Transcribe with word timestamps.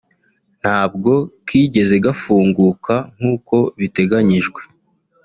ntabwo 0.61 1.11
kigeze 1.47 1.95
gafunguka 2.05 2.93
nk’uko 3.15 3.55
biteganyijwe 3.79 4.61